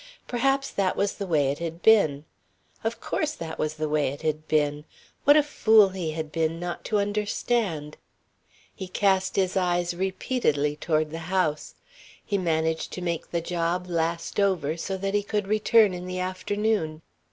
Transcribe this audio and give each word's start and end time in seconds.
Perhaps 0.27 0.71
that 0.71 0.95
was 0.97 1.13
the 1.13 1.27
way 1.27 1.51
it 1.51 1.59
had 1.59 1.83
been. 1.83 2.25
Of 2.83 2.99
course 2.99 3.33
that 3.35 3.59
was 3.59 3.75
the 3.75 3.87
way 3.87 4.07
it 4.07 4.23
had 4.23 4.47
been. 4.47 4.83
What 5.25 5.37
a 5.37 5.43
fool 5.43 5.89
he 5.89 6.13
had 6.13 6.31
been 6.31 6.59
not 6.59 6.83
to 6.85 6.97
understand. 6.97 7.97
He 8.73 8.87
cast 8.87 9.35
his 9.35 9.55
eyes 9.55 9.93
repeatedly 9.95 10.75
toward 10.75 11.11
the 11.11 11.19
house. 11.29 11.75
He 12.25 12.39
managed 12.39 12.91
to 12.93 13.01
make 13.03 13.29
the 13.29 13.41
job 13.41 13.85
last 13.87 14.39
over 14.39 14.75
so 14.75 14.97
that 14.97 15.13
he 15.13 15.21
could 15.21 15.45
return 15.47 15.93
in 15.93 16.07
the 16.07 16.17
afternoon. 16.17 17.03